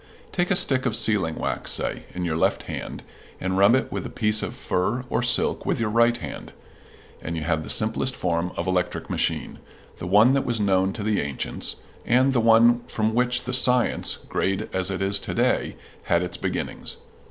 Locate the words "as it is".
14.73-15.19